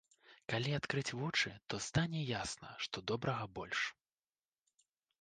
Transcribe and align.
Калі 0.53 0.71
адкрыць 0.79 1.15
вочы, 1.19 1.53
то 1.73 1.81
стане 1.89 2.23
ясна, 2.31 2.73
што 2.87 3.07
добрага 3.15 3.45
больш. 3.61 3.89